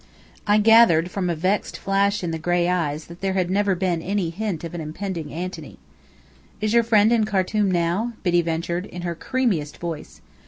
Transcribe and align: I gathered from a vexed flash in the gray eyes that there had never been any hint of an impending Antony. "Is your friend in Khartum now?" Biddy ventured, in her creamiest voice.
I 0.47 0.57
gathered 0.57 1.11
from 1.11 1.29
a 1.29 1.35
vexed 1.35 1.77
flash 1.77 2.23
in 2.23 2.31
the 2.31 2.39
gray 2.39 2.67
eyes 2.67 3.05
that 3.05 3.21
there 3.21 3.33
had 3.33 3.51
never 3.51 3.75
been 3.75 4.01
any 4.01 4.31
hint 4.31 4.63
of 4.63 4.73
an 4.73 4.81
impending 4.81 5.31
Antony. 5.31 5.77
"Is 6.59 6.73
your 6.73 6.81
friend 6.81 7.13
in 7.13 7.23
Khartum 7.23 7.69
now?" 7.69 8.13
Biddy 8.23 8.41
ventured, 8.41 8.87
in 8.87 9.03
her 9.03 9.13
creamiest 9.13 9.77
voice. 9.77 10.21